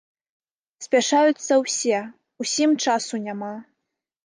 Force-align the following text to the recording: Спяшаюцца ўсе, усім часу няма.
Спяшаюцца 0.85 1.53
ўсе, 1.63 1.99
усім 2.47 2.69
часу 2.87 3.23
няма. 3.29 3.55